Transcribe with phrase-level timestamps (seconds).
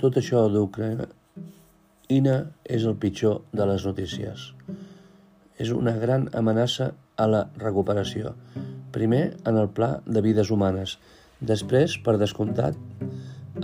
[0.00, 1.06] tot això d'Ucraïna
[2.76, 4.52] és el pitjor de les notícies.
[5.56, 8.34] És una gran amenaça a la recuperació.
[8.92, 10.98] Primer, en el pla de vides humanes.
[11.40, 12.76] Després, per descomptat,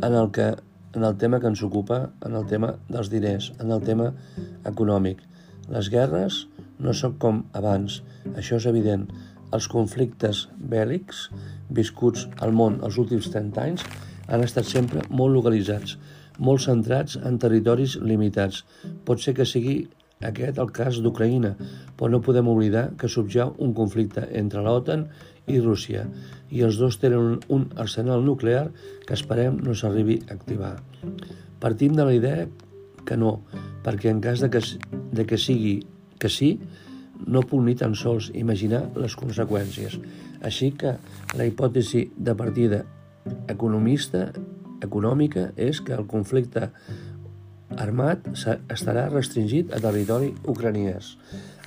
[0.01, 0.57] en el, que,
[0.97, 4.13] en el tema que ens ocupa, en el tema dels diners, en el tema
[4.69, 5.21] econòmic.
[5.73, 6.47] Les guerres
[6.83, 8.01] no són com abans,
[8.35, 9.07] això és evident.
[9.53, 11.29] Els conflictes bèl·lics
[11.69, 13.85] viscuts al món els últims 30 anys
[14.33, 15.99] han estat sempre molt localitzats,
[16.39, 18.63] molt centrats en territoris limitats.
[19.05, 19.83] Pot ser que sigui
[20.23, 21.57] aquest el cas d'Ucraïna,
[21.99, 25.09] però no podem oblidar que subjau un conflicte entre l'OTAN
[25.51, 26.07] i Rússia,
[26.51, 28.69] i els dos tenen un arsenal nuclear
[29.07, 30.77] que esperem no s'arribi a activar.
[31.61, 32.47] Partim de la idea
[33.07, 33.41] que no,
[33.83, 34.63] perquè en cas de que,
[35.13, 35.81] de que sigui
[36.23, 36.55] que sí,
[37.27, 39.99] no puc ni tan sols imaginar les conseqüències.
[40.43, 40.97] Així que
[41.39, 42.83] la hipòtesi de partida
[43.51, 44.29] economista
[44.85, 46.69] econòmica és que el conflicte
[47.81, 51.17] armat estarà restringit a territori ucraniès.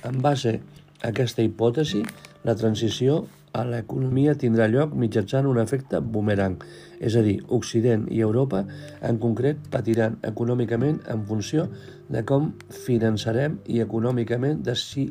[0.06, 0.60] En base
[1.02, 2.04] a aquesta hipòtesi,
[2.46, 3.24] la transició
[3.56, 6.58] a l'economia tindrà lloc mitjançant un efecte boomerang,
[7.00, 8.62] és a dir, Occident i Europa
[9.08, 11.66] en concret patiran econòmicament en funció
[12.12, 12.52] de com
[12.86, 15.08] finançarem i econòmicament deci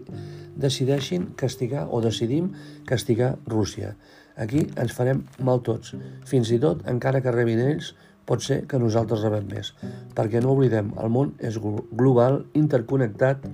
[0.56, 2.54] decideixin castigar o decidim
[2.88, 3.96] castigar Rússia.
[4.38, 5.94] Aquí ens farem mal tots,
[6.28, 7.94] fins i tot encara que rebin ells
[8.26, 9.72] pot ser que nosaltres rebem més,
[10.18, 13.46] perquè no oblidem, el món és global, interconnectat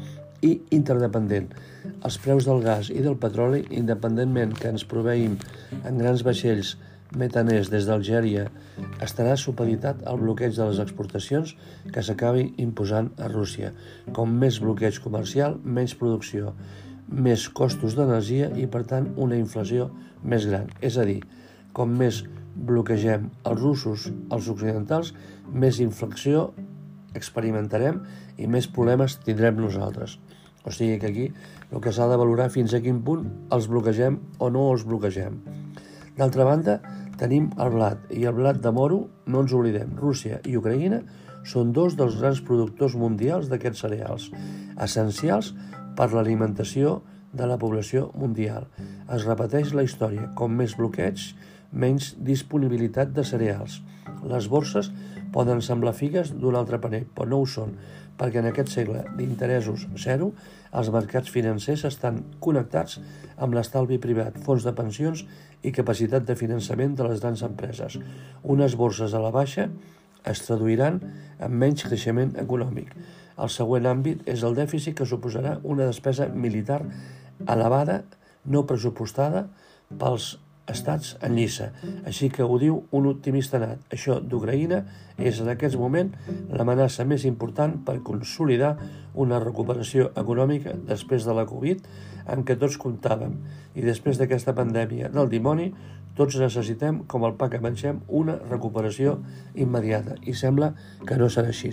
[0.42, 1.52] i interdependent.
[2.08, 5.38] Els preus del gas i del petroli, independentment que ens proveïm
[5.82, 6.76] en grans vaixells
[7.18, 8.46] metaners des d'Algèria,
[9.04, 11.56] estarà supeditat al bloqueig de les exportacions
[11.92, 13.74] que s'acabi imposant a Rússia.
[14.16, 16.56] Com més bloqueig comercial, menys producció,
[17.12, 19.90] més costos d'energia i, per tant, una inflació
[20.24, 20.70] més gran.
[20.82, 21.20] És a dir,
[21.76, 22.24] com més
[22.56, 25.14] bloquegem els russos, els occidentals,
[25.52, 26.50] més inflexió
[27.16, 28.02] experimentarem
[28.40, 30.18] i més problemes tindrem nosaltres.
[30.64, 31.28] O sigui que aquí
[31.72, 33.26] el que s'ha de valorar fins a quin punt
[33.56, 35.40] els bloquegem o no els bloquegem.
[36.18, 36.78] D'altra banda,
[37.18, 41.02] tenim el blat, i el blat de moro, no ens oblidem, Rússia i Ucraïna
[41.48, 44.28] són dos dels grans productors mundials d'aquests cereals,
[44.78, 45.56] essencials
[46.02, 46.96] per l'alimentació
[47.30, 48.64] de la població mundial.
[49.14, 51.28] Es repeteix la història, com més bloqueig,
[51.72, 53.84] menys disponibilitat de cereals.
[54.26, 54.90] Les borses
[55.36, 57.78] poden semblar figues d'un altre paner, però no ho són,
[58.18, 60.32] perquè en aquest segle d'interessos zero
[60.74, 62.98] els mercats financers estan connectats
[63.38, 65.22] amb l'estalvi privat, fons de pensions
[65.62, 68.02] i capacitat de finançament de les grans empreses.
[68.42, 69.70] Unes borses a la baixa
[70.26, 70.98] es traduiran
[71.38, 72.90] en menys creixement econòmic.
[73.38, 76.82] El següent àmbit és el dèficit que suposarà una despesa militar
[77.48, 78.02] elevada
[78.46, 79.48] no pressupostada
[80.00, 80.36] pels
[80.72, 81.72] estats en lliça.
[82.08, 83.82] Així que ho diu un optimista nat.
[83.94, 84.82] Això d'Ucraïna
[85.18, 86.12] és en aquest moment
[86.50, 88.76] l'amenaça més important per consolidar
[89.14, 91.88] una recuperació econòmica després de la Covid
[92.32, 93.40] en què tots comptàvem.
[93.76, 95.72] I després d'aquesta pandèmia del dimoni,
[96.16, 99.20] tots necessitem, com el pa que mengem, una recuperació
[99.56, 100.20] immediata.
[100.28, 100.74] I sembla
[101.08, 101.72] que no serà així.